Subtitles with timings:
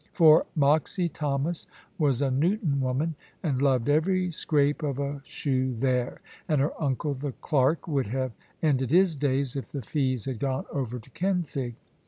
[0.13, 1.67] For Moxy Thomas
[1.99, 3.13] was a Newton woman,
[3.43, 8.31] and loved every scrape of a shoe there; and her uncle, the clerk, would have
[8.63, 11.75] ended his days if the fees had gone over to Kenfig.